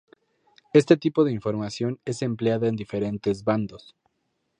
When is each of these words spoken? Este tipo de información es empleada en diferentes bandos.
Este 0.73 0.97
tipo 0.97 1.23
de 1.23 1.31
información 1.31 1.99
es 2.05 2.23
empleada 2.23 2.67
en 2.67 2.75
diferentes 2.75 3.43
bandos. 3.43 3.95